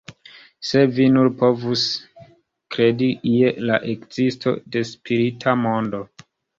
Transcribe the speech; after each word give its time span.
Se 0.69 0.79
vi 0.95 1.05
nur 1.17 1.29
povus 1.41 1.83
kredi 2.77 3.13
je 3.35 3.55
la 3.69 3.81
ekzisto 3.97 4.59
de 4.75 4.87
spirita 4.95 5.59
mondo! 5.67 6.07